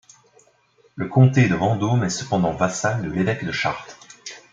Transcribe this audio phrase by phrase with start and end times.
[0.95, 3.99] Le comté de Vendôme est cependant vassal de l'évêque de Chartres.